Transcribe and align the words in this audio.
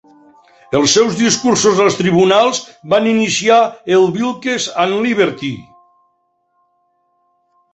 Els 0.77 0.93
seus 0.97 1.17
discursos 1.17 1.81
als 1.83 1.97
tribunals 1.99 2.61
van 2.93 3.09
iniciar 3.11 3.59
el 3.99 4.09
"Wilkes 4.17 4.67
and 4.85 5.05
Liberty!". 5.07 5.55